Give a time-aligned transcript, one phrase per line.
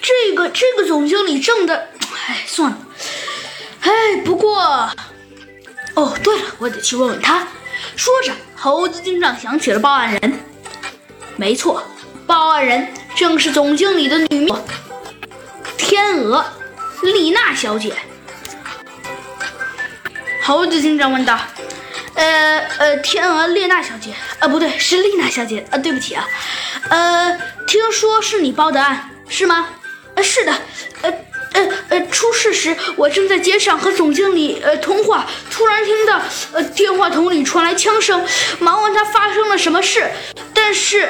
[0.00, 1.88] 这个这个总经理挣的，
[2.26, 2.78] 哎，算了。
[3.80, 4.60] 哎，不过，
[5.94, 7.46] 哦，对了，我得去问问他。
[7.96, 10.40] 说着，猴子警长想起了报案人。
[11.36, 11.82] 没错，
[12.26, 14.52] 报案人正是总经理的女秘
[15.78, 16.44] 天鹅
[17.02, 17.94] 丽娜小姐。
[20.42, 21.38] 猴子警长问道
[22.14, 26.26] ：“呃呃，天鹅丽娜小姐，啊，不对，是丽娜小姐啊，对不起啊。
[26.88, 29.68] 呃，听说是你报的案，是吗？
[30.16, 30.52] 呃，是的。
[31.02, 31.10] 呃
[31.52, 36.20] 呃呃，出事时我正在街上和总经理呃通话，突然听到
[36.52, 38.26] 呃电话筒里传来枪声，
[38.58, 40.10] 忙问他发生了什么事，
[40.52, 41.08] 但是。”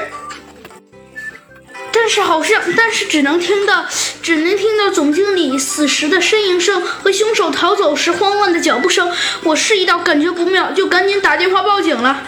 [1.93, 3.85] 但是好像，但是只能听到，
[4.23, 9.13] 只能听到总经理死时的呻吟声和凶手逃走时慌乱的脚步声。
[9.43, 12.23] 我示意到感觉不妙，就赶紧打电话报警了。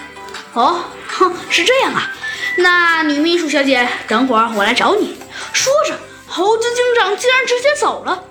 [0.52, 2.10] 哦，哼，是这样啊。
[2.56, 5.16] 那女秘书小姐，等会儿我来找你。
[5.52, 8.24] 说着，猴子警长竟然直接走了。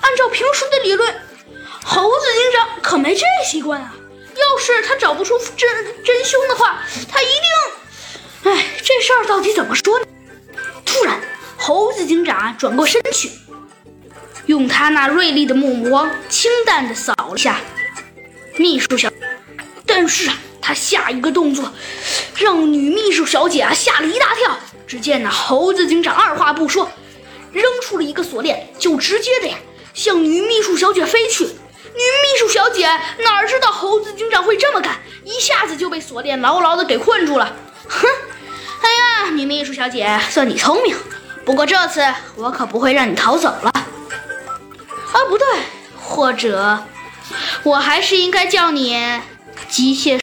[0.00, 1.14] 按照平时的理论，
[1.84, 3.94] 猴子警长可没这习惯啊。
[4.34, 5.68] 要是他找不出真
[6.04, 8.52] 真凶的话，他一定……
[8.52, 10.06] 哎，这事儿到底怎么说呢？
[10.84, 11.20] 突然，
[11.56, 13.32] 猴子警长转过身去，
[14.46, 17.60] 用他那锐利的目光清淡地扫了下
[18.56, 19.10] 秘书小。
[19.84, 21.72] 但是啊，他下一个动作
[22.36, 24.56] 让女秘书小姐啊吓了一大跳。
[24.88, 26.90] 只见那猴子警长二话不说，
[27.52, 29.56] 扔出了一个锁链，就直接的呀
[29.92, 31.44] 向女秘书小姐飞去。
[31.44, 32.86] 女秘书小姐
[33.18, 37.54] 哪知道猴子警长会这么干，一下子就被锁链牢牢的给困住了。
[37.86, 38.08] 哼！
[38.80, 40.96] 哎呀，女秘书小姐，算你聪明。
[41.44, 42.02] 不过这次
[42.36, 43.70] 我可不会让你逃走了。
[43.70, 45.46] 啊，不对，
[46.00, 46.84] 或者
[47.62, 49.20] 我还是应该叫你
[49.68, 50.16] 机械。